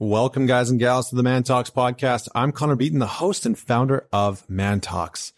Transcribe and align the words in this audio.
Welcome, 0.00 0.46
guys 0.46 0.70
and 0.70 0.80
gals, 0.80 1.10
to 1.10 1.14
the 1.14 1.22
Man 1.22 1.44
Talks 1.44 1.70
podcast. 1.70 2.28
I'm 2.34 2.50
Connor 2.50 2.74
Beaton, 2.74 2.98
the 2.98 3.06
host 3.06 3.46
and 3.46 3.56
founder 3.56 4.08
of 4.12 4.44
Man 4.50 4.80
Talks. 4.80 5.32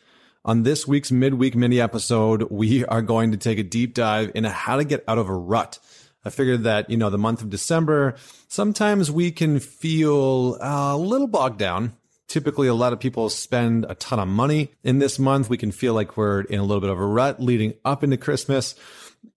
On 0.47 0.63
this 0.63 0.89
week's 0.89 1.13
midweek 1.13 1.55
mini 1.55 1.79
episode, 1.79 2.45
we 2.51 2.83
are 2.87 3.03
going 3.03 3.33
to 3.33 3.37
take 3.37 3.59
a 3.59 3.63
deep 3.63 3.93
dive 3.93 4.33
into 4.35 4.49
how 4.49 4.79
to 4.79 4.85
get 4.85 5.05
out 5.07 5.19
of 5.19 5.29
a 5.29 5.35
rut. 5.35 5.79
I 6.25 6.31
figured 6.31 6.63
that, 6.63 6.89
you 6.89 6.97
know, 6.97 7.11
the 7.11 7.19
month 7.19 7.43
of 7.43 7.51
December, 7.51 8.15
sometimes 8.49 9.11
we 9.11 9.31
can 9.31 9.61
feel 9.61 10.57
a 10.59 10.97
little 10.97 11.27
bogged 11.27 11.59
down. 11.59 11.95
Typically, 12.27 12.67
a 12.67 12.75
lot 12.75 12.95
of 12.95 12.99
people 12.99 13.29
spend 13.29 13.85
a 13.91 13.95
ton 13.95 14.19
of 14.19 14.27
money 14.27 14.73
in 14.83 15.01
this 15.01 15.19
month. 15.19 15.51
We 15.51 15.59
can 15.59 15.71
feel 15.71 15.93
like 15.93 16.17
we're 16.17 16.41
in 16.41 16.61
a 16.61 16.65
little 16.65 16.81
bit 16.81 16.89
of 16.89 16.99
a 16.99 17.07
rut 17.07 17.43
leading 17.43 17.75
up 17.85 18.03
into 18.03 18.17
Christmas. 18.17 18.75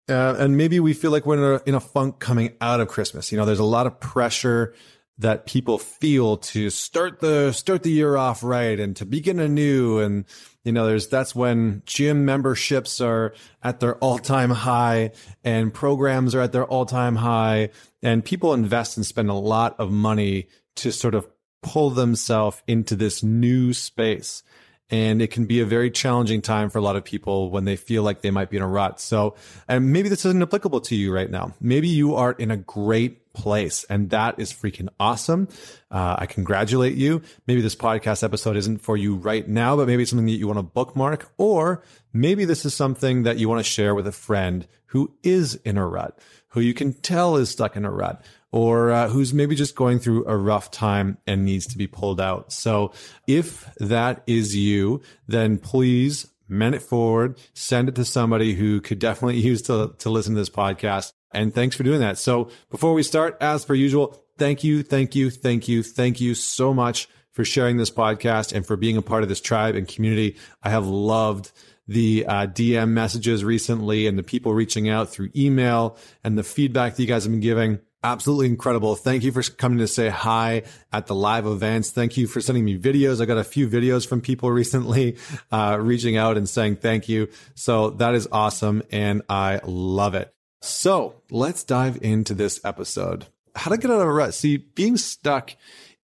Uh, 0.07 0.36
and 0.39 0.55
maybe 0.55 0.79
we 0.79 0.93
feel 0.93 1.11
like 1.11 1.25
we're 1.25 1.57
in 1.57 1.61
a, 1.61 1.70
in 1.70 1.75
a 1.75 1.81
funk 1.81 2.20
coming 2.20 2.54
out 2.61 2.79
of 2.79 2.88
Christmas. 2.88 3.33
You 3.33 3.38
know, 3.38 3.45
there's 3.45 3.59
a 3.59 3.65
lot 3.65 3.86
of 3.86 3.99
pressure 3.99 4.73
that 5.20 5.45
people 5.45 5.77
feel 5.77 6.38
to 6.38 6.70
start 6.70 7.20
the 7.20 7.52
start 7.52 7.84
the 7.84 7.91
year 7.91 8.16
off 8.16 8.41
right 8.41 8.80
and 8.80 8.95
to 8.95 9.05
begin 9.05 9.39
anew 9.39 9.99
and 9.99 10.25
you 10.63 10.71
know 10.71 10.88
there's 10.88 11.07
that's 11.07 11.35
when 11.35 11.84
gym 11.85 12.25
memberships 12.25 12.99
are 13.02 13.34
at 13.61 13.80
their 13.80 13.95
all-time 13.97 14.49
high 14.49 15.11
and 15.44 15.73
programs 15.73 16.34
are 16.34 16.41
at 16.41 16.53
their 16.53 16.66
all-time 16.66 17.17
high 17.17 17.70
and 18.02 18.25
people 18.25 18.53
invest 18.53 18.97
and 18.97 19.05
spend 19.05 19.30
a 19.30 19.34
lot 19.34 19.77
of 19.80 19.91
money 19.91 20.47
to 20.75 20.91
sort 20.91 21.13
of 21.13 21.27
pull 21.61 21.89
themselves 21.89 22.61
into 22.67 22.95
this 22.95 23.22
new 23.22 23.73
space 23.73 24.41
and 24.89 25.22
it 25.22 25.30
can 25.30 25.45
be 25.45 25.59
a 25.59 25.66
very 25.66 25.91
challenging 25.91 26.41
time 26.41 26.70
for 26.70 26.80
a 26.80 26.81
lot 26.81 26.95
of 26.95 27.03
people 27.03 27.52
when 27.52 27.66
they 27.66 27.75
feel 27.75 28.02
like 28.02 28.22
they 28.22 28.31
might 28.31 28.49
be 28.49 28.58
in 28.58 28.63
a 28.63 28.67
rut. 28.67 28.99
So, 28.99 29.36
and 29.67 29.94
maybe 29.94 30.09
this 30.09 30.25
isn't 30.25 30.41
applicable 30.41 30.81
to 30.81 30.95
you 30.95 31.13
right 31.13 31.30
now. 31.30 31.53
Maybe 31.61 31.88
you 31.88 32.16
are 32.16 32.31
in 32.31 32.49
a 32.49 32.58
great 32.58 33.28
place 33.39 33.85
and 33.85 34.09
that 34.09 34.39
is 34.39 34.52
freaking 34.52 34.89
awesome. 34.99 35.47
Uh, 35.89 36.17
I 36.20 36.25
congratulate 36.25 36.95
you. 36.95 37.21
Maybe 37.47 37.61
this 37.61 37.75
podcast 37.75 38.23
episode 38.23 38.58
isn't 38.58 38.80
for 38.80 38.97
you 38.97 39.16
right 39.16 39.47
now, 39.47 39.75
but 39.75 39.88
maybe 39.88 40.03
it's 40.03 40.11
something 40.11 40.25
that 40.25 40.33
you 40.33 40.47
want 40.47 40.59
to 40.59 40.64
bookmark 40.64 41.31
or 41.38 41.83
maybe 42.14 42.45
this 42.45 42.66
is 42.66 42.73
something 42.73 43.23
that 43.23 43.38
you 43.38 43.47
want 43.47 43.59
to 43.59 43.72
share 43.72 43.95
with 43.95 44.08
a 44.08 44.11
friend 44.11 44.67
who 44.88 45.16
is 45.23 45.55
in 45.55 45.77
a 45.77 45.88
rut, 45.88 46.19
who 46.49 46.59
you 46.59 46.73
can 46.73 46.94
tell 46.94 47.38
is 47.38 47.49
stuck 47.49 47.75
in 47.75 47.86
a 47.86 47.91
rut 47.91 48.23
or 48.52 48.91
uh, 48.91 49.08
who's 49.08 49.33
maybe 49.33 49.55
just 49.55 49.75
going 49.75 49.99
through 49.99 50.25
a 50.25 50.36
rough 50.36 50.71
time 50.71 51.17
and 51.27 51.45
needs 51.45 51.67
to 51.67 51.77
be 51.77 51.88
pulled 51.88 52.19
out. 52.19 52.52
So 52.52 52.92
if 53.27 53.73
that 53.77 54.23
is 54.27 54.55
you, 54.55 55.02
then 55.27 55.58
please 55.59 56.27
mend 56.47 56.75
it 56.75 56.81
forward, 56.81 57.39
send 57.53 57.89
it 57.89 57.95
to 57.95 58.05
somebody 58.05 58.55
who 58.55 58.81
could 58.81 58.99
definitely 58.99 59.39
use 59.39 59.61
to, 59.64 59.94
to 59.99 60.09
listen 60.09 60.33
to 60.33 60.42
this 60.42 60.49
podcast. 60.49 61.14
And 61.31 61.53
thanks 61.53 61.75
for 61.75 61.83
doing 61.83 61.99
that. 61.99 62.17
So 62.17 62.49
before 62.69 62.94
we 62.94 63.03
start, 63.03 63.38
as 63.41 63.66
per 63.66 63.73
usual, 63.73 64.23
thank 64.38 64.63
you, 64.63 64.83
thank 64.83 65.16
you, 65.16 65.30
thank 65.30 65.67
you, 65.67 65.83
thank 65.83 66.19
you 66.19 66.36
so 66.36 66.73
much 66.73 67.08
for 67.31 67.45
sharing 67.45 67.77
this 67.77 67.91
podcast 67.91 68.53
and 68.53 68.66
for 68.66 68.75
being 68.75 68.97
a 68.97 69.02
part 69.02 69.23
of 69.23 69.30
this 69.30 69.41
tribe 69.41 69.75
and 69.75 69.88
community. 69.88 70.36
I 70.63 70.69
have 70.69 70.88
loved 70.88 71.52
the 71.88 72.25
uh, 72.27 72.47
DM 72.47 72.89
messages 72.89 73.44
recently 73.44 74.08
and 74.08 74.17
the 74.17 74.23
people 74.23 74.53
reaching 74.53 74.89
out 74.89 75.09
through 75.09 75.30
email 75.36 75.97
and 76.23 76.38
the 76.38 76.44
feedback 76.44 76.95
that 76.95 77.02
you 77.02 77.08
guys 77.08 77.23
have 77.23 77.31
been 77.31 77.39
giving. 77.39 77.80
Absolutely 78.03 78.45
incredible. 78.45 78.95
Thank 78.95 79.23
you 79.23 79.31
for 79.31 79.41
coming 79.41 79.80
to 79.80 79.88
say 79.88 80.08
hi 80.08 80.64
at 80.93 81.08
the 81.08 81.16
live 81.16 81.45
events. 81.45 81.91
Thank 81.91 82.16
you 82.16 82.27
for 82.27 82.39
sending 82.39 82.64
me 82.64 82.77
videos. 82.77 83.21
I 83.21 83.25
got 83.25 83.38
a 83.38 83.43
few 83.43 83.67
videos 83.67 84.08
from 84.08 84.21
people 84.21 84.52
recently, 84.61 85.17
uh, 85.52 85.77
reaching 85.80 86.16
out 86.16 86.38
and 86.38 86.47
saying 86.47 86.77
thank 86.77 87.09
you. 87.09 87.30
So 87.55 87.89
that 87.91 88.16
is 88.16 88.27
awesome. 88.31 88.83
And 88.91 89.23
I 89.27 89.59
love 89.66 90.16
it. 90.16 90.33
So 90.61 91.21
let's 91.29 91.63
dive 91.63 91.99
into 92.02 92.33
this 92.33 92.59
episode. 92.63 93.27
How 93.55 93.71
to 93.71 93.77
get 93.77 93.91
out 93.91 94.02
of 94.02 94.07
a 94.07 94.11
rut. 94.11 94.33
See, 94.33 94.57
being 94.57 94.97
stuck 94.97 95.55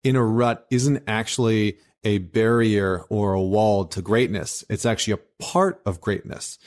in 0.03 0.15
a 0.15 0.23
rut 0.23 0.65
isn't 0.69 1.03
actually 1.07 1.77
a 2.03 2.17
barrier 2.17 3.03
or 3.09 3.33
a 3.33 3.41
wall 3.41 3.85
to 3.85 4.01
greatness. 4.01 4.63
It's 4.69 4.85
actually 4.85 5.13
a 5.13 5.43
part 5.43 5.81
of 5.85 6.01
greatness. 6.01 6.59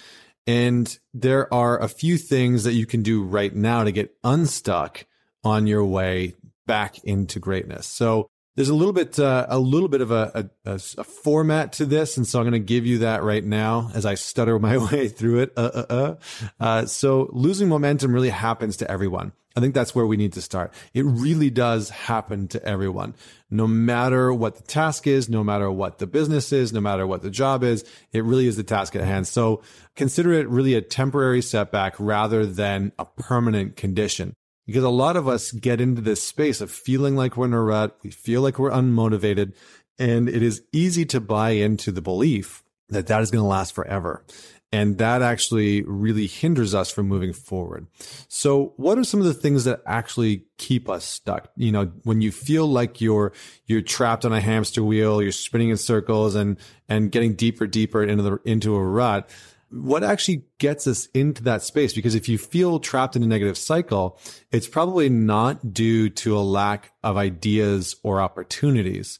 And 0.46 0.96
there 1.12 1.52
are 1.52 1.80
a 1.80 1.88
few 1.88 2.16
things 2.16 2.64
that 2.64 2.74
you 2.74 2.86
can 2.86 3.02
do 3.02 3.22
right 3.22 3.54
now 3.54 3.84
to 3.84 3.92
get 3.92 4.14
unstuck 4.22 5.04
on 5.44 5.66
your 5.66 5.84
way 5.84 6.34
back 6.66 6.98
into 7.04 7.38
greatness. 7.38 7.86
So 7.86 8.28
there's 8.56 8.70
a 8.70 8.74
little 8.74 8.92
bit, 8.92 9.18
uh, 9.18 9.46
a 9.48 9.58
little 9.58 9.88
bit 9.88 10.00
of 10.00 10.10
a, 10.10 10.50
a, 10.64 10.70
a, 10.72 11.04
format 11.04 11.74
to 11.74 11.86
this, 11.86 12.16
and 12.16 12.26
so 12.26 12.40
I'm 12.40 12.44
going 12.44 12.52
to 12.52 12.58
give 12.58 12.86
you 12.86 12.98
that 12.98 13.22
right 13.22 13.44
now 13.44 13.90
as 13.94 14.04
I 14.04 14.14
stutter 14.14 14.58
my 14.58 14.78
way 14.78 15.08
through 15.08 15.40
it. 15.40 15.52
Uh, 15.56 15.70
uh, 15.74 15.86
uh. 15.88 16.14
uh, 16.58 16.86
so 16.86 17.28
losing 17.32 17.68
momentum 17.68 18.12
really 18.12 18.30
happens 18.30 18.78
to 18.78 18.90
everyone. 18.90 19.32
I 19.56 19.60
think 19.60 19.74
that's 19.74 19.94
where 19.94 20.06
we 20.06 20.18
need 20.18 20.34
to 20.34 20.42
start. 20.42 20.72
It 20.92 21.04
really 21.06 21.48
does 21.48 21.88
happen 21.88 22.46
to 22.48 22.62
everyone, 22.62 23.14
no 23.50 23.66
matter 23.66 24.32
what 24.32 24.56
the 24.56 24.62
task 24.62 25.06
is, 25.06 25.30
no 25.30 25.42
matter 25.42 25.70
what 25.70 25.98
the 25.98 26.06
business 26.06 26.52
is, 26.52 26.74
no 26.74 26.80
matter 26.80 27.06
what 27.06 27.22
the 27.22 27.30
job 27.30 27.64
is. 27.64 27.82
It 28.12 28.22
really 28.24 28.46
is 28.46 28.56
the 28.56 28.64
task 28.64 28.94
at 28.96 29.04
hand. 29.04 29.26
So 29.26 29.62
consider 29.94 30.34
it 30.34 30.46
really 30.48 30.74
a 30.74 30.82
temporary 30.82 31.40
setback 31.40 31.94
rather 31.98 32.44
than 32.44 32.92
a 32.98 33.06
permanent 33.06 33.76
condition 33.76 34.34
because 34.66 34.84
a 34.84 34.90
lot 34.90 35.16
of 35.16 35.28
us 35.28 35.52
get 35.52 35.80
into 35.80 36.02
this 36.02 36.22
space 36.22 36.60
of 36.60 36.70
feeling 36.70 37.16
like 37.16 37.36
we're 37.36 37.46
in 37.46 37.52
a 37.52 37.62
rut. 37.62 37.96
We 38.02 38.10
feel 38.10 38.42
like 38.42 38.58
we're 38.58 38.70
unmotivated 38.70 39.54
and 39.98 40.28
it 40.28 40.42
is 40.42 40.62
easy 40.72 41.04
to 41.06 41.20
buy 41.20 41.50
into 41.50 41.92
the 41.92 42.02
belief 42.02 42.62
that 42.88 43.06
that 43.06 43.22
is 43.22 43.30
going 43.30 43.42
to 43.42 43.48
last 43.48 43.74
forever. 43.74 44.24
And 44.72 44.98
that 44.98 45.22
actually 45.22 45.82
really 45.82 46.26
hinders 46.26 46.74
us 46.74 46.90
from 46.90 47.06
moving 47.06 47.32
forward. 47.32 47.86
So 48.28 48.74
what 48.76 48.98
are 48.98 49.04
some 49.04 49.20
of 49.20 49.26
the 49.26 49.32
things 49.32 49.64
that 49.64 49.80
actually 49.86 50.44
keep 50.58 50.88
us 50.90 51.04
stuck? 51.04 51.50
You 51.56 51.70
know, 51.72 51.92
when 52.02 52.20
you 52.20 52.32
feel 52.32 52.66
like 52.66 53.00
you're, 53.00 53.32
you're 53.66 53.80
trapped 53.80 54.24
on 54.24 54.32
a 54.32 54.40
hamster 54.40 54.82
wheel, 54.82 55.22
you're 55.22 55.32
spinning 55.32 55.70
in 55.70 55.76
circles 55.76 56.34
and, 56.34 56.58
and 56.88 57.12
getting 57.12 57.34
deeper, 57.34 57.66
deeper 57.66 58.02
into 58.02 58.22
the, 58.22 58.40
into 58.44 58.74
a 58.74 58.84
rut 58.84 59.30
what 59.70 60.04
actually 60.04 60.44
gets 60.58 60.86
us 60.86 61.06
into 61.14 61.42
that 61.44 61.62
space? 61.62 61.92
Because 61.92 62.14
if 62.14 62.28
you 62.28 62.38
feel 62.38 62.78
trapped 62.78 63.16
in 63.16 63.22
a 63.22 63.26
negative 63.26 63.58
cycle, 63.58 64.18
it's 64.52 64.68
probably 64.68 65.08
not 65.08 65.72
due 65.72 66.08
to 66.10 66.36
a 66.36 66.40
lack 66.40 66.92
of 67.02 67.16
ideas 67.16 67.96
or 68.02 68.20
opportunities. 68.20 69.18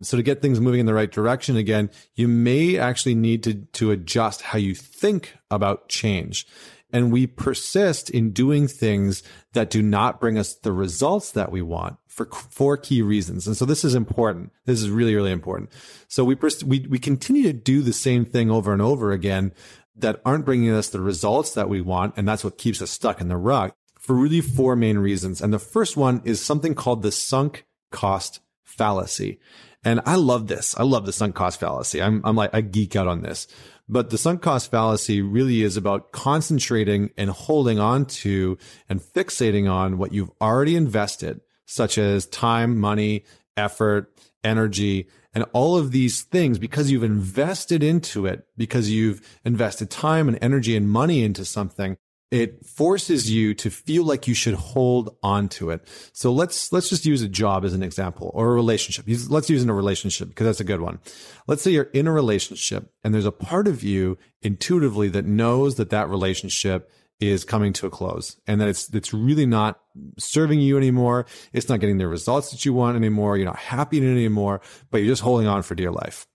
So 0.00 0.16
to 0.16 0.22
get 0.22 0.40
things 0.40 0.60
moving 0.60 0.80
in 0.80 0.86
the 0.86 0.94
right 0.94 1.10
direction 1.10 1.56
again, 1.56 1.90
you 2.14 2.28
may 2.28 2.78
actually 2.78 3.16
need 3.16 3.42
to, 3.44 3.54
to 3.54 3.90
adjust 3.90 4.42
how 4.42 4.58
you 4.58 4.74
think 4.74 5.34
about 5.50 5.88
change. 5.88 6.46
And 6.90 7.12
we 7.12 7.26
persist 7.26 8.08
in 8.08 8.30
doing 8.30 8.66
things 8.66 9.22
that 9.52 9.70
do 9.70 9.82
not 9.82 10.20
bring 10.20 10.38
us 10.38 10.54
the 10.54 10.72
results 10.72 11.32
that 11.32 11.52
we 11.52 11.60
want 11.60 11.96
for 12.06 12.26
four 12.26 12.76
key 12.76 13.02
reasons. 13.02 13.46
And 13.46 13.56
so 13.56 13.64
this 13.64 13.84
is 13.84 13.94
important. 13.94 14.52
This 14.64 14.80
is 14.80 14.88
really, 14.88 15.14
really 15.14 15.32
important. 15.32 15.70
So 16.08 16.24
we, 16.24 16.34
pers- 16.34 16.64
we, 16.64 16.86
we 16.88 16.98
continue 16.98 17.42
to 17.44 17.52
do 17.52 17.82
the 17.82 17.92
same 17.92 18.24
thing 18.24 18.50
over 18.50 18.72
and 18.72 18.80
over 18.80 19.12
again 19.12 19.52
that 20.00 20.20
aren't 20.24 20.44
bringing 20.44 20.70
us 20.70 20.88
the 20.88 21.00
results 21.00 21.52
that 21.54 21.68
we 21.68 21.80
want. 21.80 22.14
And 22.16 22.26
that's 22.26 22.44
what 22.44 22.58
keeps 22.58 22.80
us 22.82 22.90
stuck 22.90 23.20
in 23.20 23.28
the 23.28 23.36
rut 23.36 23.74
for 23.98 24.14
really 24.14 24.40
four 24.40 24.76
main 24.76 24.98
reasons. 24.98 25.40
And 25.40 25.52
the 25.52 25.58
first 25.58 25.96
one 25.96 26.22
is 26.24 26.44
something 26.44 26.74
called 26.74 27.02
the 27.02 27.12
sunk 27.12 27.64
cost 27.90 28.40
fallacy. 28.64 29.40
And 29.84 30.00
I 30.06 30.16
love 30.16 30.48
this. 30.48 30.74
I 30.78 30.82
love 30.82 31.06
the 31.06 31.12
sunk 31.12 31.34
cost 31.34 31.60
fallacy. 31.60 32.02
I'm, 32.02 32.20
I'm 32.24 32.36
like, 32.36 32.50
I 32.52 32.60
geek 32.60 32.96
out 32.96 33.06
on 33.06 33.22
this. 33.22 33.46
But 33.88 34.10
the 34.10 34.18
sunk 34.18 34.42
cost 34.42 34.70
fallacy 34.70 35.22
really 35.22 35.62
is 35.62 35.76
about 35.76 36.12
concentrating 36.12 37.10
and 37.16 37.30
holding 37.30 37.78
on 37.78 38.04
to 38.06 38.58
and 38.88 39.00
fixating 39.00 39.70
on 39.70 39.96
what 39.98 40.12
you've 40.12 40.30
already 40.40 40.76
invested, 40.76 41.40
such 41.64 41.96
as 41.96 42.26
time, 42.26 42.78
money, 42.78 43.24
effort, 43.56 44.12
energy, 44.44 45.08
and 45.34 45.44
all 45.52 45.76
of 45.76 45.92
these 45.92 46.22
things 46.22 46.58
because 46.58 46.90
you've 46.90 47.04
invested 47.04 47.82
into 47.82 48.26
it, 48.26 48.46
because 48.56 48.90
you've 48.90 49.38
invested 49.44 49.90
time 49.90 50.28
and 50.28 50.38
energy 50.40 50.76
and 50.76 50.90
money 50.90 51.22
into 51.22 51.44
something, 51.44 51.96
it 52.30 52.66
forces 52.66 53.30
you 53.30 53.54
to 53.54 53.70
feel 53.70 54.04
like 54.04 54.28
you 54.28 54.34
should 54.34 54.54
hold 54.54 55.16
on 55.22 55.48
to 55.48 55.70
it. 55.70 55.86
So 56.12 56.32
let's, 56.32 56.72
let's 56.72 56.90
just 56.90 57.06
use 57.06 57.22
a 57.22 57.28
job 57.28 57.64
as 57.64 57.72
an 57.72 57.82
example 57.82 58.30
or 58.34 58.50
a 58.50 58.54
relationship. 58.54 59.06
Let's 59.30 59.48
use 59.48 59.62
in 59.62 59.70
a 59.70 59.74
relationship 59.74 60.28
because 60.28 60.46
that's 60.46 60.60
a 60.60 60.64
good 60.64 60.82
one. 60.82 60.98
Let's 61.46 61.62
say 61.62 61.70
you're 61.70 61.84
in 61.84 62.06
a 62.06 62.12
relationship 62.12 62.92
and 63.02 63.14
there's 63.14 63.24
a 63.24 63.32
part 63.32 63.66
of 63.66 63.82
you 63.82 64.18
intuitively 64.42 65.08
that 65.08 65.24
knows 65.24 65.76
that 65.76 65.90
that 65.90 66.10
relationship 66.10 66.90
is 67.20 67.44
coming 67.44 67.72
to 67.72 67.86
a 67.86 67.90
close 67.90 68.36
and 68.46 68.60
that 68.60 68.68
it's 68.68 68.92
it's 68.94 69.12
really 69.12 69.46
not 69.46 69.80
serving 70.18 70.60
you 70.60 70.76
anymore. 70.76 71.26
It's 71.52 71.68
not 71.68 71.80
getting 71.80 71.98
the 71.98 72.06
results 72.06 72.50
that 72.50 72.64
you 72.64 72.72
want 72.72 72.96
anymore. 72.96 73.36
You're 73.36 73.46
not 73.46 73.56
happy 73.56 73.98
in 73.98 74.04
it 74.04 74.12
anymore, 74.12 74.60
but 74.90 74.98
you're 74.98 75.12
just 75.12 75.22
holding 75.22 75.46
on 75.46 75.62
for 75.62 75.74
dear 75.74 75.90
life. 75.90 76.26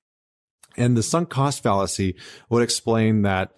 And 0.75 0.97
the 0.97 1.03
sunk 1.03 1.29
cost 1.29 1.63
fallacy 1.63 2.15
would 2.49 2.63
explain 2.63 3.21
that 3.21 3.51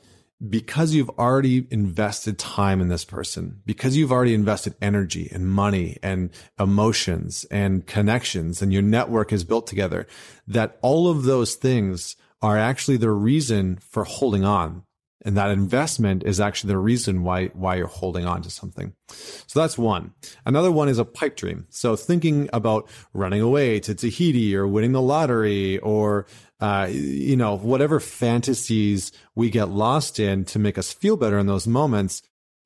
because 0.48 0.94
you've 0.94 1.10
already 1.12 1.66
invested 1.72 2.38
time 2.38 2.82
in 2.82 2.90
this 2.90 3.06
person, 3.06 3.62
because 3.66 3.96
you've 3.96 4.12
already 4.12 4.34
invested 4.34 4.76
energy 4.82 5.30
and 5.32 5.48
money 5.48 5.98
and 6.04 6.30
emotions 6.60 7.46
and 7.50 7.88
connections 7.88 8.62
and 8.62 8.74
your 8.74 8.82
network 8.82 9.32
is 9.32 9.46
built 9.46 9.66
together, 9.66 10.06
that 10.46 10.78
all 10.82 11.08
of 11.10 11.24
those 11.24 11.56
things 11.56 12.18
are 12.42 12.58
actually 12.58 12.98
the 12.98 13.12
reason 13.12 13.78
for 13.78 14.04
holding 14.04 14.44
on 14.44 14.84
And 15.26 15.36
that 15.38 15.50
investment 15.50 16.24
is 16.24 16.40
actually 16.40 16.70
the 16.70 16.78
reason 16.78 17.24
why, 17.24 17.48
why 17.48 17.76
you're 17.76 17.88
holding 17.88 18.26
on 18.26 18.44
to 18.44 18.52
something. 18.52 18.94
So 19.08 19.60
that's 19.60 19.76
one. 19.78 20.14
Another 20.46 20.72
one 20.72 20.88
is 20.88 21.00
a 21.00 21.04
pipe 21.04 21.36
dream. 21.36 21.66
So 21.70 21.96
thinking 21.96 22.48
about 22.54 22.88
running 23.12 23.42
away 23.42 23.80
to 23.82 23.96
Tahiti 23.96 24.56
or 24.56 24.68
winning 24.68 24.92
the 24.92 25.02
lottery 25.02 25.80
or, 25.80 26.28
uh, 26.60 26.88
you 26.92 27.36
know, 27.36 27.58
whatever 27.58 28.00
fantasies 28.00 29.12
we 29.34 29.50
get 29.50 29.70
lost 29.70 30.20
in 30.20 30.46
to 30.46 30.60
make 30.60 30.78
us 30.78 30.94
feel 30.94 31.18
better 31.18 31.40
in 31.40 31.48
those 31.48 31.66
moments, 31.66 32.22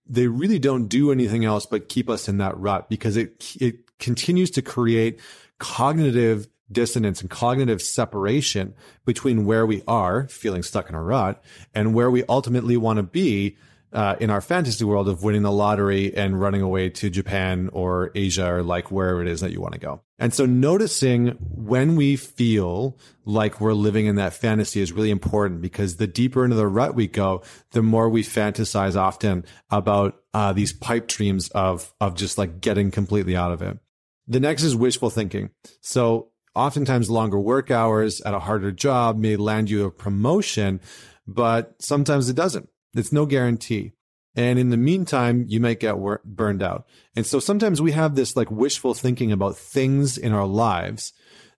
they 0.06 0.28
really 0.28 0.60
don't 0.60 0.88
do 0.88 1.14
anything 1.14 1.46
else 1.46 1.66
but 1.66 1.88
keep 1.88 2.10
us 2.10 2.28
in 2.28 2.40
that 2.40 2.58
rut 2.58 2.90
because 2.90 3.16
it, 3.16 3.56
it 3.62 3.98
continues 4.00 4.52
to 4.52 4.62
create 4.62 5.20
cognitive 5.60 6.50
dissonance 6.72 7.22
and 7.22 7.30
cognitive 7.30 7.82
separation 7.82 8.74
between 9.06 9.46
where 9.46 9.66
we 9.66 9.84
are 9.88 10.28
feeling 10.28 10.64
stuck 10.64 10.90
in 10.90 10.96
a 10.96 11.02
rut 11.02 11.42
and 11.74 11.94
where 11.94 12.12
we 12.12 12.24
ultimately 12.30 12.78
want 12.78 12.98
to 12.98 13.04
be 13.04 13.58
uh, 13.92 14.16
in 14.20 14.30
our 14.30 14.42
fantasy 14.42 14.84
world 14.86 15.08
of 15.10 15.24
winning 15.24 15.42
the 15.42 15.52
lottery 15.52 16.16
and 16.16 16.40
running 16.40 16.62
away 16.62 16.90
to 16.90 17.10
Japan 17.10 17.70
or 17.74 18.12
Asia 18.14 18.54
or 18.54 18.64
like 18.64 18.92
wherever 18.92 19.22
it 19.22 19.28
is 19.28 19.42
that 19.42 19.52
you 19.52 19.62
want 19.62 19.74
to 19.74 19.80
go. 19.80 20.02
And 20.20 20.34
so 20.34 20.46
noticing 20.46 21.30
when 21.40 21.96
we 21.96 22.16
feel 22.16 22.98
like 23.26 23.60
we're 23.60 23.74
living 23.74 24.06
in 24.06 24.16
that 24.16 24.34
fantasy 24.34 24.82
is 24.82 24.92
really 24.92 25.10
important 25.10 25.62
because 25.62 25.96
the 25.96 26.08
deeper 26.08 26.44
into 26.44 26.56
the 26.56 26.68
rut 26.68 26.94
we 26.94 27.08
go, 27.08 27.42
the 27.72 27.82
more 27.82 28.10
we 28.10 28.22
fantasize 28.22 28.96
often 28.96 29.46
about 29.72 30.22
uh, 30.34 30.54
these 30.54 30.74
pipe 30.74 31.08
dreams 31.08 31.50
of 31.50 31.94
of 32.00 32.16
just 32.16 32.38
like 32.38 32.62
getting 32.62 32.92
completely 32.92 33.36
out 33.36 33.52
of 33.52 33.62
it. 33.62 33.80
The 34.28 34.40
next 34.40 34.62
is 34.62 34.76
wishful 34.76 35.10
thinking. 35.10 35.50
So 35.82 36.29
oftentimes 36.56 37.10
longer 37.10 37.40
work 37.40 37.72
hours 37.72 38.22
at 38.22 38.34
a 38.34 38.40
harder 38.40 38.72
job 38.72 39.18
may 39.18 39.36
land 39.36 39.70
you 39.70 39.86
a 39.86 39.92
promotion, 39.92 40.82
but 41.28 41.76
sometimes 41.82 42.30
it 42.30 42.36
doesn't. 42.36 42.70
It's 42.96 43.12
no 43.12 43.26
guarantee. 43.26 43.94
And 44.36 44.60
in 44.60 44.70
the 44.70 44.78
meantime, 44.78 45.46
you 45.48 45.60
might 45.60 45.80
get 45.80 45.98
wor- 45.98 46.22
burned 46.24 46.64
out. 46.64 46.86
And 47.16 47.26
so 47.26 47.40
sometimes 47.40 47.82
we 47.82 47.92
have 47.92 48.16
this 48.16 48.36
like 48.36 48.50
wishful 48.52 48.94
thinking 48.94 49.32
about 49.32 49.58
things 49.58 50.18
in 50.18 50.34
our 50.34 50.46
lives 50.46 51.14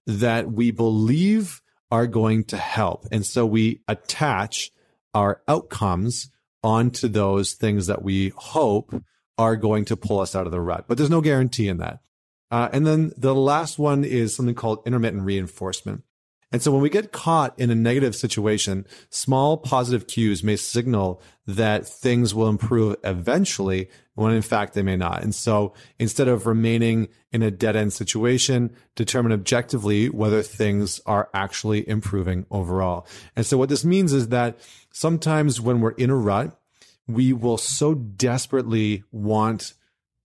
that 0.07 0.51
we 0.51 0.71
believe 0.71 1.61
are 1.91 2.07
going 2.07 2.43
to 2.45 2.57
help. 2.57 3.05
And 3.11 3.25
so 3.25 3.45
we 3.45 3.81
attach 3.88 4.71
our 5.13 5.41
outcomes 5.47 6.31
onto 6.63 7.07
those 7.07 7.53
things 7.53 7.88
that 7.88 8.01
we 8.01 8.31
hope 8.35 8.93
are 9.38 9.55
going 9.55 9.85
to 9.85 9.97
pull 9.97 10.19
us 10.19 10.35
out 10.35 10.45
of 10.45 10.51
the 10.51 10.61
rut. 10.61 10.85
But 10.88 10.97
there's 10.97 11.09
no 11.09 11.21
guarantee 11.21 11.67
in 11.67 11.77
that. 11.77 11.99
Uh, 12.51 12.69
and 12.74 12.86
then 12.86 13.12
the 13.18 13.33
last 13.33 13.80
one 13.80 14.03
is 14.03 14.36
something 14.36 14.56
called 14.56 14.83
intermittent 14.86 15.24
reinforcement. 15.24 16.03
And 16.51 16.62
so 16.62 16.71
when 16.71 16.81
we 16.81 16.89
get 16.89 17.13
caught 17.13 17.57
in 17.57 17.69
a 17.69 17.75
negative 17.75 18.13
situation, 18.13 18.86
small 19.09 19.56
positive 19.57 20.07
cues 20.07 20.44
may 20.44 20.57
signal 20.57 21.21
that 21.48 21.88
things 21.88 22.36
will 22.36 22.50
improve 22.50 22.98
eventually 23.06 23.89
when 24.15 24.33
in 24.33 24.42
fact 24.42 24.74
they 24.74 24.81
may 24.81 24.98
not. 24.98 25.24
And 25.24 25.33
so 25.33 25.74
instead 25.98 26.27
of 26.27 26.45
remaining 26.45 27.07
in 27.31 27.42
a 27.42 27.51
dead 27.51 27.77
end 27.77 27.94
situation, 27.94 28.75
determine 28.95 29.31
objectively 29.31 30.09
whether 30.09 30.42
things 30.42 31.00
are 31.06 31.30
actually 31.33 31.88
improving 31.88 32.45
overall. 32.51 33.07
And 33.36 33.45
so 33.45 33.57
what 33.57 33.69
this 33.69 33.86
means 33.86 34.12
is 34.12 34.27
that 34.27 34.59
sometimes 34.92 35.62
when 35.62 35.80
we're 35.80 35.92
in 35.92 36.09
a 36.09 36.15
rut, 36.15 36.59
we 37.07 37.31
will 37.31 37.57
so 37.57 37.94
desperately 37.94 39.03
want 39.12 39.74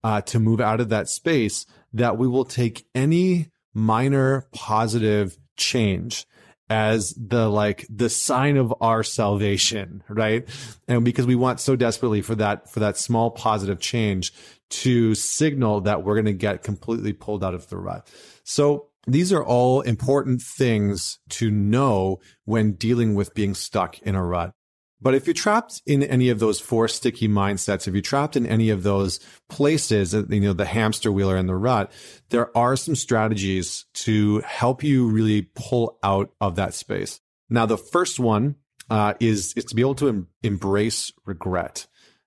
uh, 0.03 0.21
to 0.23 0.41
move 0.41 0.61
out 0.61 0.81
of 0.81 0.89
that 0.89 1.09
space 1.09 1.67
that 1.97 2.19
we 2.19 2.29
will 2.29 2.45
take 2.45 2.87
any 2.95 3.49
minor 3.75 4.47
positive 4.53 5.37
change 5.57 6.27
as 6.69 7.15
the 7.15 7.49
like 7.49 7.87
the 7.89 8.09
sign 8.09 8.57
of 8.57 8.75
our 8.81 9.03
salvation 9.05 10.03
right? 10.09 10.49
And 10.89 11.05
because 11.05 11.27
we 11.27 11.37
want 11.37 11.61
so 11.61 11.77
desperately 11.77 12.23
for 12.23 12.35
that 12.37 12.71
for 12.71 12.81
that 12.81 12.97
small 12.97 13.31
positive 13.31 13.79
change 13.79 14.33
to 14.69 15.15
signal 15.15 15.83
that 15.83 16.03
we're 16.03 16.15
going 16.15 16.25
to 16.27 16.33
get 16.33 16.65
completely 16.65 17.13
pulled 17.13 17.45
out 17.45 17.55
of 17.55 17.69
the 17.69 17.77
rut. 17.77 18.11
So 18.43 18.89
these 19.07 19.33
are 19.33 19.45
all 19.45 19.83
important 19.83 20.43
things 20.43 21.21
to 21.31 21.51
know 21.51 22.19
when 22.45 22.73
dealing 22.73 23.15
with 23.15 23.35
being 23.35 23.55
stuck 23.55 24.01
in 24.01 24.17
a 24.17 24.25
rut 24.25 24.53
but 25.01 25.15
if 25.15 25.27
you're 25.27 25.35
trapped 25.35 25.83
in 25.87 26.03
any 26.03 26.31
of 26.31 26.39
those 26.39 26.59
four 26.59 26.89
sticky 26.89 27.29
mindsets, 27.29 27.87
if 27.87 27.95
you're 27.95 28.03
trapped 28.03 28.37
in 28.37 28.47
any 28.47 28.71
of 28.71 28.83
those 28.83 29.21
places, 29.49 30.15
uh, 30.15 30.25
you 30.29 30.41
know, 30.41 30.53
the 30.53 30.65
hamster 30.65 31.13
wheel 31.13 31.31
or 31.31 31.37
in 31.37 31.47
the 31.47 31.55
rut, 31.55 31.93
there 32.31 32.57
are 32.57 32.77
some 32.77 32.97
strategies 32.97 33.85
to 33.93 34.41
help 34.41 34.83
you 34.83 35.07
really 35.07 35.43
pull 35.55 35.99
out 36.03 36.31
of 36.41 36.57
that 36.57 36.75
space. 36.75 37.21
Now, 37.51 37.67
the 37.67 37.79
first 37.79 38.19
one 38.19 38.57
uh, 38.89 39.15
is, 39.21 39.53
is 39.55 39.65
to 39.67 39.75
be 39.75 39.83
able 39.83 39.95
to 39.97 40.09
em- 40.09 40.29
embrace 40.43 41.13
regret. 41.27 41.87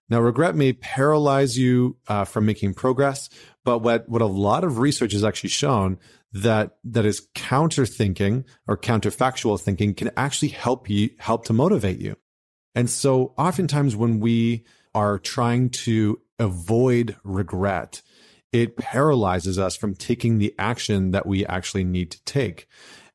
Now, 0.09 0.19
regret 0.21 0.55
may 0.55 0.73
paralyze 0.73 1.57
you 1.57 1.97
uh, 2.07 2.25
from 2.25 2.45
making 2.45 2.75
progress, 2.75 3.29
but 3.63 3.79
what, 3.79 4.07
what 4.09 4.21
a 4.21 4.27
lot 4.27 4.63
of 4.63 4.79
research 4.79 5.13
has 5.13 5.23
actually 5.23 5.51
shown 5.51 5.99
that 6.33 6.77
that 6.83 7.05
is 7.05 7.27
counter 7.33 7.85
thinking 7.85 8.45
or 8.67 8.77
counterfactual 8.77 9.59
thinking 9.59 9.95
can 9.95 10.11
actually 10.15 10.49
help 10.49 10.89
you 10.89 11.09
help 11.17 11.45
to 11.45 11.53
motivate 11.53 11.99
you. 11.99 12.15
And 12.75 12.89
so 12.89 13.33
oftentimes 13.37 13.95
when 13.95 14.19
we 14.19 14.63
are 14.93 15.19
trying 15.19 15.69
to 15.69 16.19
avoid 16.37 17.15
regret, 17.23 18.01
it 18.51 18.77
paralyzes 18.77 19.59
us 19.59 19.75
from 19.75 19.93
taking 19.93 20.37
the 20.37 20.55
action 20.57 21.11
that 21.11 21.25
we 21.25 21.45
actually 21.45 21.83
need 21.83 22.11
to 22.11 22.23
take. 22.23 22.67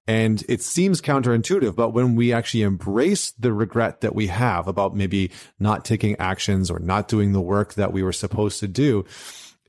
And 0.06 0.45
it 0.49 0.61
seems 0.61 1.01
counterintuitive, 1.01 1.75
but 1.75 1.91
when 1.91 2.15
we 2.15 2.33
actually 2.33 2.62
embrace 2.62 3.33
the 3.33 3.53
regret 3.53 4.03
that 4.03 4.15
we 4.15 4.27
have 4.27 4.69
about 4.69 4.95
maybe 4.95 5.31
not 5.59 5.85
taking 5.85 6.15
actions 6.19 6.71
or 6.71 6.79
not 6.79 7.09
doing 7.09 7.33
the 7.33 7.41
work 7.41 7.75
that 7.75 7.93
we 7.93 8.03
were 8.03 8.12
supposed 8.12 8.61
to 8.61 8.69
do, 8.69 9.07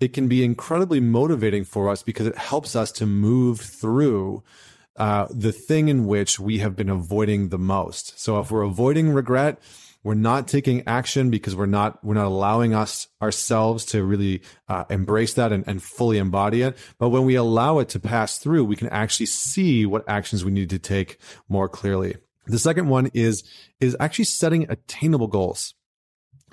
it 0.01 0.11
can 0.11 0.27
be 0.27 0.43
incredibly 0.43 0.99
motivating 0.99 1.63
for 1.63 1.89
us 1.89 2.03
because 2.03 2.27
it 2.27 2.37
helps 2.37 2.75
us 2.75 2.91
to 2.93 3.05
move 3.05 3.61
through 3.61 4.43
uh, 4.97 5.27
the 5.29 5.51
thing 5.51 5.87
in 5.89 6.05
which 6.05 6.39
we 6.39 6.59
have 6.59 6.75
been 6.75 6.89
avoiding 6.89 7.49
the 7.49 7.57
most. 7.57 8.19
So 8.19 8.39
if 8.39 8.51
we're 8.51 8.61
avoiding 8.61 9.11
regret, 9.11 9.59
we're 10.03 10.13
not 10.13 10.47
taking 10.47 10.87
action 10.87 11.31
because 11.31 11.55
we're 11.55 11.65
not 11.65 12.03
we're 12.05 12.13
not 12.13 12.27
allowing 12.27 12.75
us 12.75 13.07
ourselves 13.21 13.85
to 13.85 14.03
really 14.03 14.43
uh, 14.69 14.85
embrace 14.89 15.33
that 15.33 15.51
and, 15.51 15.63
and 15.67 15.81
fully 15.81 16.19
embody 16.19 16.61
it. 16.61 16.77
But 16.99 17.09
when 17.09 17.25
we 17.25 17.33
allow 17.35 17.79
it 17.79 17.89
to 17.89 17.99
pass 17.99 18.37
through, 18.37 18.65
we 18.65 18.75
can 18.75 18.89
actually 18.89 19.25
see 19.25 19.85
what 19.85 20.07
actions 20.07 20.45
we 20.45 20.51
need 20.51 20.69
to 20.69 20.79
take 20.79 21.17
more 21.49 21.67
clearly. 21.67 22.17
The 22.45 22.59
second 22.59 22.87
one 22.87 23.09
is 23.15 23.43
is 23.79 23.97
actually 23.99 24.25
setting 24.25 24.69
attainable 24.69 25.27
goals. 25.27 25.73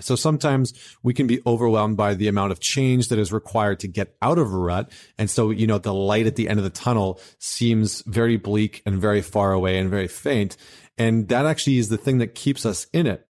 So 0.00 0.16
sometimes 0.16 0.72
we 1.02 1.14
can 1.14 1.26
be 1.26 1.40
overwhelmed 1.46 1.96
by 1.96 2.14
the 2.14 2.28
amount 2.28 2.52
of 2.52 2.60
change 2.60 3.08
that 3.08 3.18
is 3.18 3.32
required 3.32 3.80
to 3.80 3.88
get 3.88 4.14
out 4.22 4.38
of 4.38 4.52
a 4.52 4.56
rut. 4.56 4.90
And 5.18 5.30
so, 5.30 5.50
you 5.50 5.66
know, 5.66 5.78
the 5.78 5.94
light 5.94 6.26
at 6.26 6.36
the 6.36 6.48
end 6.48 6.58
of 6.58 6.64
the 6.64 6.70
tunnel 6.70 7.20
seems 7.38 8.02
very 8.02 8.36
bleak 8.36 8.82
and 8.86 9.00
very 9.00 9.22
far 9.22 9.52
away 9.52 9.78
and 9.78 9.90
very 9.90 10.08
faint. 10.08 10.56
And 10.98 11.28
that 11.28 11.46
actually 11.46 11.78
is 11.78 11.88
the 11.88 11.98
thing 11.98 12.18
that 12.18 12.34
keeps 12.34 12.66
us 12.66 12.86
in 12.92 13.06
it. 13.06 13.26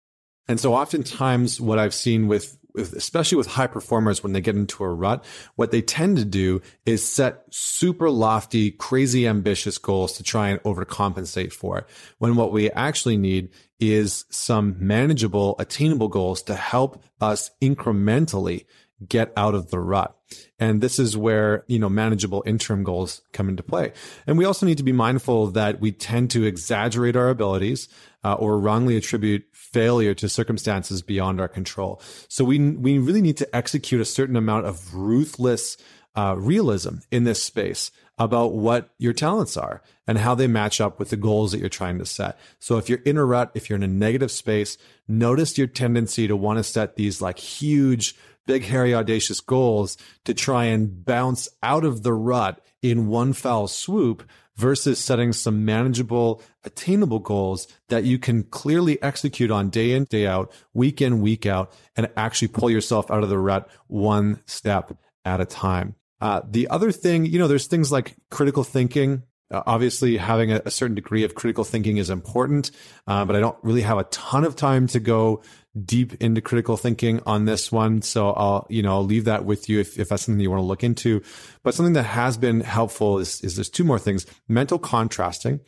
And 0.49 0.59
so 0.59 0.75
oftentimes 0.75 1.61
what 1.61 1.79
I've 1.79 1.95
seen 1.95 2.27
with 2.27 2.57
with, 2.75 2.95
especially 2.95 3.37
with 3.37 3.47
high 3.49 3.67
performers 3.67 4.23
when 4.23 4.33
they 4.33 4.41
get 4.41 4.57
into 4.57 4.85
a 4.85 4.93
rut, 4.93 5.25
what 5.57 5.71
they 5.71 5.83
tend 5.83 6.17
to 6.17 6.25
do 6.25 6.61
is 6.87 7.07
set 7.07 7.45
super 7.51 8.11
lofty, 8.11 8.71
crazy 8.71 9.27
ambitious 9.27 9.79
goals 9.79 10.13
to 10.15 10.23
try 10.23 10.49
and 10.49 10.63
overcompensate 10.63 11.53
for 11.53 11.79
it. 11.79 11.87
When 12.19 12.37
what 12.37 12.53
we 12.53 12.71
actually 12.71 13.17
need 13.17 13.51
is 13.83 14.25
some 14.31 14.77
manageable, 14.79 15.57
attainable 15.59 16.09
goals 16.09 16.43
to 16.43 16.55
help 16.55 17.03
us 17.21 17.51
incrementally 17.61 18.65
get 19.09 19.33
out 19.37 19.55
of 19.55 19.71
the 19.71 19.81
rut. 19.81 20.17
And 20.59 20.81
this 20.81 20.99
is 20.99 21.17
where, 21.17 21.65
you 21.67 21.79
know, 21.79 21.89
manageable 21.89 22.43
interim 22.47 22.85
goals 22.85 23.23
come 23.33 23.49
into 23.49 23.63
play. 23.63 23.93
And 24.27 24.39
we 24.39 24.45
also 24.45 24.65
need 24.65 24.79
to 24.79 24.85
be 24.85 24.93
mindful 24.93 25.49
that 25.49 25.81
we 25.81 25.93
tend 25.93 26.31
to 26.31 26.45
exaggerate 26.45 27.17
our 27.17 27.29
abilities 27.29 27.89
uh, 28.25 28.35
or 28.35 28.59
wrongly 28.59 28.97
attribute 28.97 29.45
failure 29.53 30.15
to 30.15 30.29
circumstances 30.29 31.03
beyond 31.03 31.41
our 31.41 31.49
control. 31.49 32.01
So 32.29 32.45
we, 32.45 32.59
we 32.59 32.99
really 32.99 33.23
need 33.23 33.37
to 33.39 33.57
execute 33.57 34.01
a 34.01 34.07
certain 34.07 34.37
amount 34.37 34.67
of 34.67 34.95
ruthless 34.95 35.77
uh, 36.15 36.37
realism 36.39 36.97
in 37.11 37.25
this 37.25 37.43
space 37.43 37.91
about 38.25 38.53
what 38.53 38.91
your 38.99 39.13
talents 39.13 39.57
are 39.57 39.83
and 40.07 40.19
how 40.19 40.35
they 40.35 40.47
match 40.47 40.81
up 40.81 40.99
with 40.99 41.11
the 41.11 41.17
goals 41.17 41.53
that 41.53 41.59
you're 41.59 41.69
trying 41.69 41.99
to 41.99 42.07
set. 42.07 42.39
So 42.59 42.79
if 42.79 42.89
you're 42.89 43.03
in 43.03 43.17
a 43.17 43.25
rut, 43.25 43.51
if 43.55 43.69
you're 43.69 43.77
in 43.77 43.83
a 43.83 43.89
negative 43.89 44.31
space, 44.31 44.79
notice 45.09 45.59
your 45.59 45.67
tendency 45.67 46.27
to 46.29 46.37
want 46.37 46.59
to 46.59 46.65
set 46.65 46.97
these 46.97 47.21
like 47.21 47.39
huge, 47.39 48.15
big, 48.47 48.65
hairy, 48.65 48.95
audacious 48.95 49.41
goals 49.41 49.97
to 50.25 50.35
try 50.35 50.65
and 50.65 51.05
bounce 51.05 51.49
out 51.63 51.85
of 51.85 52.03
the 52.03 52.13
rut 52.13 52.65
in 52.83 53.07
one 53.07 53.33
foul 53.33 53.69
swoop 53.69 54.29
versus 54.57 54.99
setting 54.99 55.33
some 55.33 55.65
manageable, 55.65 56.43
attainable 56.65 57.19
goals 57.19 57.67
that 57.89 58.05
you 58.05 58.19
can 58.19 58.43
clearly 58.43 59.03
execute 59.03 59.51
on 59.51 59.71
day 59.71 59.93
in, 59.93 60.05
day 60.05 60.27
out, 60.27 60.53
week 60.75 61.01
in, 61.01 61.21
week 61.21 61.47
out, 61.47 61.73
and 61.97 62.09
actually 62.17 62.49
pull 62.49 62.71
yourself 62.71 63.11
out 63.11 63.23
of 63.23 63.29
the 63.29 63.39
rut 63.39 63.69
one 63.87 64.41
step 64.47 64.97
at 65.25 65.41
a 65.41 65.47
time. 65.47 65.95
Uh, 66.23 66.41
the 66.49 66.69
other 66.69 66.93
thing, 66.93 67.27
you 67.27 67.37
know, 67.37 67.49
there's 67.49 67.67
things 67.67 67.91
like 67.91 68.15
critical 68.31 68.63
thinking. 68.63 69.25
Uh, 69.51 69.61
obviously, 69.67 70.17
having 70.17 70.53
a, 70.53 70.63
a, 70.65 70.71
certain 70.71 70.95
degree 70.95 71.25
of 71.25 71.35
critical 71.35 71.65
thinking 71.65 71.97
is 71.97 72.11
important, 72.11 72.71
uh, 73.09 73.25
but 73.25 73.35
I 73.35 73.41
don't 73.41 73.59
really 73.63 73.83
have 73.83 73.99
a 73.99 74.05
ton 74.05 74.45
of 74.45 74.55
time 74.55 74.87
to 74.87 75.01
go 75.01 75.43
deep 75.85 76.15
into 76.23 76.41
critical 76.41 76.77
thinking 76.77 77.21
on 77.27 77.45
this 77.45 77.73
one. 77.73 78.03
So 78.03 78.31
I'll, 78.31 78.69
you 78.71 78.83
know, 78.83 78.93
I'll 78.93 79.05
leave 79.05 79.25
that 79.25 79.45
with 79.45 79.69
you 79.69 79.81
if, 79.81 79.99
if 79.99 80.11
that's 80.11 80.23
something 80.23 80.41
you 80.41 80.51
want 80.51 80.61
to 80.61 80.67
look 80.67 80.85
into. 80.85 81.23
But 81.65 81.75
something 81.75 81.95
that 81.95 82.05
has 82.05 82.37
been 82.37 82.61
helpful 82.61 83.19
is, 83.19 83.41
is 83.41 83.57
there's 83.57 83.69
two 83.69 83.85
more 83.85 83.99
things. 83.99 84.25
Mental 84.47 84.79
contrasting, 84.79 85.59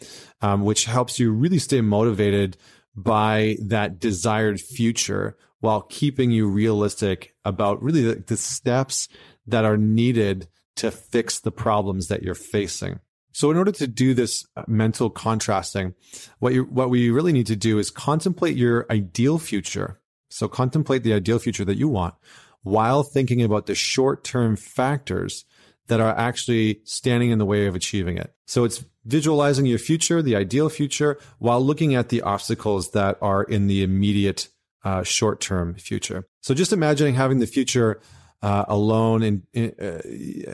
um, 0.40 0.62
which 0.62 0.84
helps 0.84 1.18
you 1.18 1.32
really 1.32 1.58
stay 1.58 1.80
motivated 1.80 2.56
by 2.94 3.56
that 3.60 3.98
desired 3.98 4.60
future 4.60 5.36
while 5.58 5.82
keeping 5.82 6.30
you 6.30 6.46
realistic 6.46 7.34
about 7.44 7.82
really 7.82 8.02
the, 8.02 8.14
the 8.26 8.36
steps 8.36 9.08
that 9.46 9.64
are 9.64 9.76
needed 9.76 10.48
to 10.76 10.90
fix 10.90 11.40
the 11.40 11.52
problems 11.52 12.08
that 12.08 12.22
you're 12.22 12.34
facing. 12.34 13.00
So 13.32 13.50
in 13.50 13.56
order 13.56 13.72
to 13.72 13.86
do 13.86 14.14
this 14.14 14.46
mental 14.68 15.10
contrasting, 15.10 15.94
what 16.38 16.52
you 16.52 16.64
what 16.64 16.88
we 16.88 17.10
really 17.10 17.32
need 17.32 17.46
to 17.48 17.56
do 17.56 17.78
is 17.78 17.90
contemplate 17.90 18.56
your 18.56 18.86
ideal 18.90 19.38
future. 19.38 20.00
So 20.30 20.48
contemplate 20.48 21.02
the 21.02 21.12
ideal 21.12 21.38
future 21.38 21.64
that 21.64 21.76
you 21.76 21.88
want 21.88 22.14
while 22.62 23.02
thinking 23.02 23.42
about 23.42 23.66
the 23.66 23.74
short-term 23.74 24.56
factors 24.56 25.44
that 25.88 26.00
are 26.00 26.16
actually 26.16 26.80
standing 26.84 27.30
in 27.30 27.38
the 27.38 27.44
way 27.44 27.66
of 27.66 27.74
achieving 27.74 28.16
it. 28.16 28.32
So 28.46 28.64
it's 28.64 28.84
visualizing 29.04 29.66
your 29.66 29.78
future, 29.78 30.22
the 30.22 30.34
ideal 30.34 30.70
future, 30.70 31.18
while 31.38 31.60
looking 31.60 31.94
at 31.94 32.08
the 32.08 32.22
obstacles 32.22 32.92
that 32.92 33.18
are 33.20 33.42
in 33.42 33.66
the 33.66 33.82
immediate 33.82 34.48
uh, 34.82 35.02
short-term 35.02 35.74
future. 35.74 36.26
So 36.40 36.54
just 36.54 36.72
imagining 36.72 37.14
having 37.14 37.38
the 37.38 37.46
future 37.46 38.00
uh, 38.42 38.64
alone 38.68 39.22
and 39.22 39.42
uh, 39.80 39.98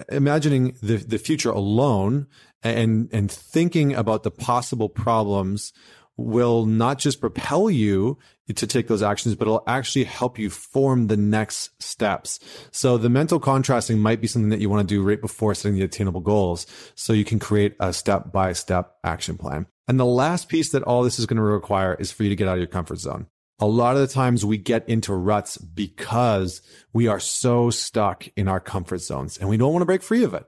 imagining 0.09 0.77
the, 0.83 0.97
the 0.97 1.19
future 1.19 1.51
alone 1.51 2.27
and, 2.63 3.09
and 3.13 3.31
thinking 3.31 3.95
about 3.95 4.23
the 4.23 4.31
possible 4.31 4.89
problems 4.89 5.73
will 6.17 6.67
not 6.67 6.99
just 6.99 7.21
propel 7.21 7.71
you 7.71 8.19
to 8.55 8.67
take 8.67 8.89
those 8.89 9.03
actions, 9.03 9.35
but 9.35 9.47
it'll 9.47 9.63
actually 9.67 10.05
help 10.05 10.39
you 10.39 10.51
form 10.51 11.07
the 11.07 11.17
next 11.17 11.71
steps. 11.83 12.41
So 12.73 12.99
the 12.99 13.09
mental 13.09 13.41
contrasting 13.41 14.01
might 14.01 14.21
be 14.21 14.27
something 14.27 14.51
that 14.51 14.61
you 14.61 14.69
want 14.69 14.87
to 14.87 14.95
do 14.95 15.03
right 15.03 15.21
before 15.21 15.55
setting 15.55 15.77
the 15.77 15.85
attainable 15.85 16.21
goals. 16.21 16.67
So 16.95 17.13
you 17.13 17.25
can 17.25 17.39
create 17.39 17.75
a 17.81 17.93
step 17.93 18.33
by 18.33 18.53
step 18.53 18.97
action 19.05 19.39
plan. 19.39 19.67
And 19.89 19.99
the 19.99 20.05
last 20.05 20.49
piece 20.49 20.71
that 20.71 20.83
all 20.83 21.03
this 21.03 21.19
is 21.19 21.27
going 21.27 21.39
to 21.39 21.43
require 21.43 21.95
is 21.95 22.13
for 22.13 22.23
you 22.23 22.29
to 22.29 22.37
get 22.37 22.49
out 22.49 22.55
of 22.55 22.61
your 22.61 22.67
comfort 22.67 22.99
zone 22.99 23.27
a 23.61 23.67
lot 23.67 23.95
of 23.95 24.01
the 24.01 24.13
times 24.13 24.45
we 24.45 24.57
get 24.57 24.89
into 24.89 25.15
ruts 25.15 25.59
because 25.59 26.63
we 26.93 27.07
are 27.07 27.21
so 27.21 27.71
stuck 27.71 28.27
in 28.37 28.49
our 28.49 28.61
comfort 28.61 28.99
zones 28.99 29.37
and 29.37 29.49
we 29.49 29.57
don't 29.57 29.73
want 29.73 29.83
to 29.83 29.87
break 29.87 30.03
free 30.03 30.25
of 30.25 30.35
it. 30.35 30.47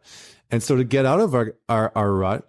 And 0.51 0.63
so 0.63 0.77
to 0.77 0.85
get 0.85 1.07
out 1.07 1.21
of 1.21 1.35
our, 1.35 1.55
our, 1.69 1.93
our 1.95 2.13
rut, 2.13 2.49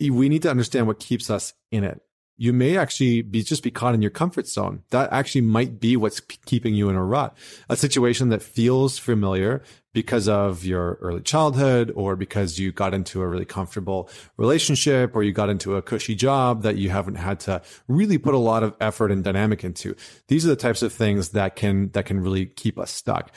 we 0.00 0.28
need 0.28 0.42
to 0.42 0.50
understand 0.50 0.86
what 0.86 0.98
keeps 0.98 1.30
us 1.30 1.54
in 1.70 1.84
it 1.84 2.02
you 2.40 2.54
may 2.54 2.78
actually 2.78 3.20
be 3.20 3.42
just 3.42 3.62
be 3.62 3.70
caught 3.70 3.92
in 3.92 4.00
your 4.00 4.10
comfort 4.10 4.48
zone. 4.48 4.82
That 4.88 5.12
actually 5.12 5.42
might 5.42 5.78
be 5.78 5.94
what's 5.94 6.20
keeping 6.20 6.74
you 6.74 6.88
in 6.88 6.96
a 6.96 7.04
rut, 7.04 7.36
a 7.68 7.76
situation 7.76 8.30
that 8.30 8.42
feels 8.42 8.96
familiar 8.96 9.62
because 9.92 10.26
of 10.26 10.64
your 10.64 10.94
early 11.02 11.20
childhood 11.20 11.92
or 11.94 12.16
because 12.16 12.58
you 12.58 12.72
got 12.72 12.94
into 12.94 13.20
a 13.20 13.26
really 13.26 13.44
comfortable 13.44 14.08
relationship 14.38 15.14
or 15.14 15.22
you 15.22 15.32
got 15.32 15.50
into 15.50 15.76
a 15.76 15.82
cushy 15.82 16.14
job 16.14 16.62
that 16.62 16.78
you 16.78 16.88
haven't 16.88 17.16
had 17.16 17.40
to 17.40 17.60
really 17.88 18.16
put 18.16 18.32
a 18.32 18.38
lot 18.38 18.62
of 18.62 18.74
effort 18.80 19.12
and 19.12 19.22
dynamic 19.22 19.62
into. 19.62 19.94
These 20.28 20.46
are 20.46 20.48
the 20.48 20.56
types 20.56 20.80
of 20.80 20.94
things 20.94 21.30
that 21.30 21.56
can, 21.56 21.90
that 21.90 22.06
can 22.06 22.20
really 22.20 22.46
keep 22.46 22.78
us 22.78 22.90
stuck. 22.90 23.32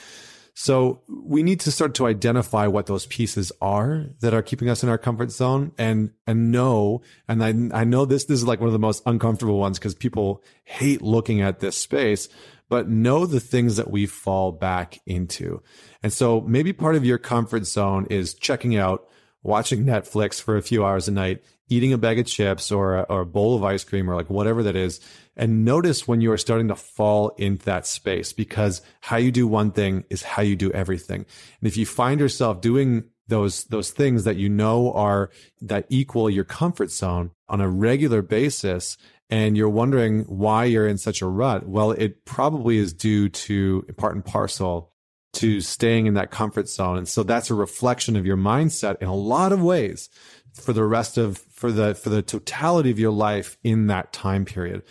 So 0.56 1.02
we 1.08 1.42
need 1.42 1.58
to 1.60 1.72
start 1.72 1.94
to 1.96 2.06
identify 2.06 2.68
what 2.68 2.86
those 2.86 3.06
pieces 3.06 3.50
are 3.60 4.06
that 4.20 4.32
are 4.32 4.42
keeping 4.42 4.70
us 4.70 4.84
in 4.84 4.88
our 4.88 4.98
comfort 4.98 5.32
zone 5.32 5.72
and, 5.76 6.12
and 6.28 6.52
know, 6.52 7.02
and 7.26 7.42
I, 7.42 7.80
I 7.80 7.82
know 7.82 8.04
this, 8.04 8.26
this 8.26 8.38
is 8.38 8.46
like 8.46 8.60
one 8.60 8.68
of 8.68 8.72
the 8.72 8.78
most 8.78 9.02
uncomfortable 9.04 9.58
ones 9.58 9.80
because 9.80 9.96
people 9.96 10.44
hate 10.62 11.02
looking 11.02 11.40
at 11.40 11.58
this 11.58 11.76
space, 11.76 12.28
but 12.68 12.88
know 12.88 13.26
the 13.26 13.40
things 13.40 13.76
that 13.76 13.90
we 13.90 14.06
fall 14.06 14.52
back 14.52 15.00
into. 15.06 15.60
And 16.04 16.12
so 16.12 16.40
maybe 16.42 16.72
part 16.72 16.94
of 16.94 17.04
your 17.04 17.18
comfort 17.18 17.66
zone 17.66 18.06
is 18.08 18.32
checking 18.32 18.76
out, 18.76 19.08
watching 19.44 19.84
Netflix 19.84 20.42
for 20.42 20.56
a 20.56 20.62
few 20.62 20.84
hours 20.84 21.06
a 21.06 21.12
night, 21.12 21.44
eating 21.68 21.92
a 21.92 21.98
bag 21.98 22.18
of 22.18 22.26
chips 22.26 22.72
or 22.72 22.96
a, 22.96 23.02
or 23.02 23.20
a 23.20 23.26
bowl 23.26 23.54
of 23.54 23.62
ice 23.62 23.84
cream 23.84 24.10
or 24.10 24.16
like 24.16 24.28
whatever 24.28 24.64
that 24.64 24.74
is 24.74 25.00
and 25.36 25.64
notice 25.64 26.06
when 26.06 26.20
you 26.20 26.30
are 26.32 26.38
starting 26.38 26.68
to 26.68 26.76
fall 26.76 27.30
into 27.30 27.64
that 27.64 27.86
space 27.86 28.32
because 28.32 28.82
how 29.00 29.16
you 29.16 29.32
do 29.32 29.46
one 29.46 29.72
thing 29.72 30.04
is 30.10 30.22
how 30.22 30.42
you 30.42 30.56
do 30.56 30.70
everything. 30.72 31.26
And 31.60 31.66
if 31.66 31.76
you 31.76 31.86
find 31.86 32.20
yourself 32.20 32.60
doing 32.60 33.04
those 33.26 33.64
those 33.64 33.90
things 33.90 34.24
that 34.24 34.36
you 34.36 34.48
know 34.48 34.92
are 34.92 35.30
that 35.62 35.86
equal 35.88 36.28
your 36.28 36.44
comfort 36.44 36.90
zone 36.90 37.30
on 37.48 37.60
a 37.60 37.68
regular 37.68 38.20
basis 38.20 38.98
and 39.30 39.56
you're 39.56 39.68
wondering 39.68 40.24
why 40.24 40.66
you're 40.66 40.86
in 40.86 40.98
such 40.98 41.22
a 41.22 41.26
rut 41.26 41.66
well 41.66 41.90
it 41.92 42.26
probably 42.26 42.76
is 42.76 42.92
due 42.92 43.30
to 43.30 43.80
part 43.96 44.14
and 44.14 44.26
parcel 44.26 44.92
to 45.34 45.60
staying 45.60 46.06
in 46.06 46.14
that 46.14 46.30
comfort 46.30 46.68
zone 46.68 46.96
and 46.96 47.08
so 47.08 47.22
that's 47.22 47.50
a 47.50 47.54
reflection 47.54 48.16
of 48.16 48.26
your 48.26 48.36
mindset 48.36 49.00
in 49.00 49.08
a 49.08 49.14
lot 49.14 49.52
of 49.52 49.62
ways 49.62 50.08
for 50.52 50.72
the 50.72 50.84
rest 50.84 51.18
of 51.18 51.38
for 51.50 51.72
the 51.72 51.94
for 51.94 52.08
the 52.08 52.22
totality 52.22 52.90
of 52.90 52.98
your 52.98 53.12
life 53.12 53.58
in 53.62 53.86
that 53.88 54.12
time 54.12 54.44
period 54.44 54.82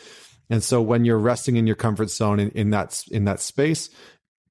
and 0.50 0.64
so 0.64 0.82
when 0.82 1.06
you're 1.06 1.18
resting 1.18 1.56
in 1.56 1.66
your 1.66 1.76
comfort 1.76 2.10
zone 2.10 2.40
in, 2.40 2.50
in 2.50 2.70
that 2.72 3.04
in 3.12 3.26
that 3.26 3.40
space, 3.40 3.90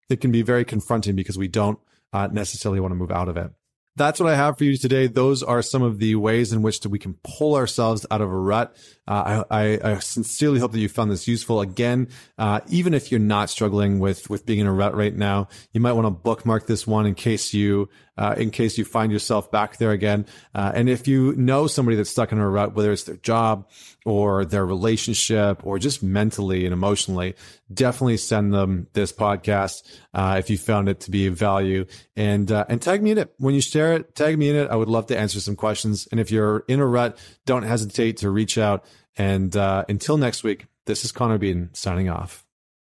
it 0.08 0.20
can 0.20 0.32
be 0.32 0.42
very 0.42 0.64
confronting 0.64 1.14
because 1.14 1.38
we 1.38 1.48
don't 1.48 1.78
uh, 2.12 2.28
necessarily 2.32 2.80
want 2.80 2.92
to 2.92 2.96
move 2.96 3.12
out 3.12 3.28
of 3.28 3.36
it. 3.36 3.52
That's 3.94 4.18
what 4.18 4.32
I 4.32 4.36
have 4.36 4.56
for 4.56 4.64
you 4.64 4.76
today. 4.78 5.06
Those 5.06 5.42
are 5.42 5.60
some 5.60 5.82
of 5.82 5.98
the 5.98 6.14
ways 6.14 6.52
in 6.52 6.62
which 6.62 6.84
we 6.86 6.98
can 6.98 7.14
pull 7.22 7.54
ourselves 7.54 8.06
out 8.10 8.22
of 8.22 8.30
a 8.30 8.36
rut. 8.36 8.74
Uh, 9.06 9.44
I, 9.50 9.78
I, 9.82 9.98
sincerely 9.98 10.60
hope 10.60 10.72
that 10.72 10.78
you 10.78 10.88
found 10.88 11.10
this 11.10 11.28
useful. 11.28 11.60
Again, 11.60 12.08
uh, 12.38 12.60
even 12.68 12.94
if 12.94 13.10
you're 13.10 13.20
not 13.20 13.50
struggling 13.50 13.98
with 13.98 14.30
with 14.30 14.46
being 14.46 14.60
in 14.60 14.66
a 14.66 14.72
rut 14.72 14.94
right 14.94 15.14
now, 15.14 15.48
you 15.72 15.80
might 15.80 15.92
want 15.92 16.06
to 16.06 16.10
bookmark 16.10 16.66
this 16.66 16.86
one 16.86 17.04
in 17.04 17.14
case 17.14 17.52
you 17.52 17.88
uh, 18.16 18.34
in 18.36 18.50
case 18.50 18.76
you 18.78 18.84
find 18.84 19.10
yourself 19.10 19.50
back 19.50 19.78
there 19.78 19.90
again. 19.90 20.26
Uh, 20.54 20.70
and 20.74 20.88
if 20.88 21.08
you 21.08 21.34
know 21.36 21.66
somebody 21.66 21.96
that's 21.96 22.10
stuck 22.10 22.30
in 22.30 22.38
a 22.38 22.48
rut, 22.48 22.74
whether 22.74 22.92
it's 22.92 23.04
their 23.04 23.16
job 23.16 23.68
or 24.04 24.44
their 24.44 24.66
relationship 24.66 25.64
or 25.64 25.78
just 25.78 26.02
mentally 26.02 26.64
and 26.64 26.72
emotionally, 26.72 27.34
definitely 27.72 28.16
send 28.16 28.52
them 28.52 28.86
this 28.92 29.12
podcast 29.12 29.82
uh, 30.14 30.36
if 30.38 30.50
you 30.50 30.58
found 30.58 30.88
it 30.88 31.00
to 31.00 31.10
be 31.10 31.26
of 31.26 31.34
value. 31.34 31.86
And 32.14 32.52
uh, 32.52 32.66
and 32.68 32.80
tag 32.80 33.02
me 33.02 33.12
in 33.12 33.18
it 33.18 33.32
when 33.38 33.54
you 33.54 33.62
share 33.82 33.94
it. 33.94 34.14
Tag 34.14 34.38
me 34.38 34.50
in 34.50 34.56
it. 34.56 34.70
I 34.70 34.76
would 34.76 34.88
love 34.88 35.06
to 35.06 35.18
answer 35.18 35.40
some 35.40 35.56
questions. 35.56 36.08
And 36.10 36.20
if 36.20 36.30
you're 36.30 36.64
in 36.68 36.80
a 36.80 36.86
rut, 36.86 37.18
don't 37.46 37.64
hesitate 37.64 38.18
to 38.18 38.30
reach 38.30 38.58
out. 38.58 38.84
And 39.16 39.54
uh, 39.56 39.84
until 39.88 40.16
next 40.16 40.42
week, 40.42 40.66
this 40.86 41.04
is 41.04 41.12
Connor 41.12 41.38
Beaton 41.38 41.70
signing 41.74 42.08
off. 42.08 42.46